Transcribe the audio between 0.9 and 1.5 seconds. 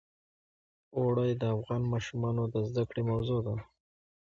اوړي د